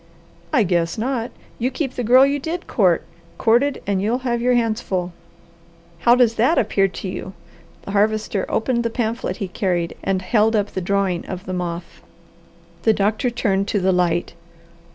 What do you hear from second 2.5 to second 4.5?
court, courted, and you'll have